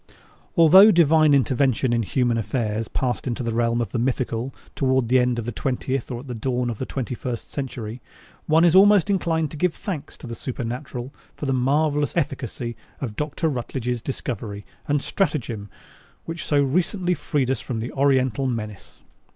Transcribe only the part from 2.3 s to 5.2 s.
affairs passed into the realm of the mythical toward the